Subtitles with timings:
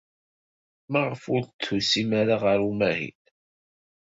[0.91, 3.21] Maɣef ur d-tusim ara ɣer umahil?